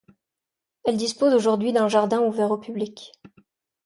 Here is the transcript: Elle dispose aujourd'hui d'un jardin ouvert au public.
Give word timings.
Elle 0.83 0.97
dispose 0.97 1.35
aujourd'hui 1.35 1.73
d'un 1.73 1.87
jardin 1.87 2.21
ouvert 2.21 2.49
au 2.49 2.57
public. 2.57 3.11